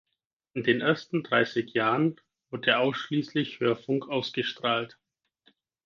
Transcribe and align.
In 0.53 0.63
den 0.63 0.81
ersten 0.81 1.21
dreißig 1.21 1.75
Jahren 1.75 2.19
wurde 2.49 2.79
ausschließlich 2.79 3.59
Hörfunk 3.59 4.09
ausgestrahlt. 4.09 4.97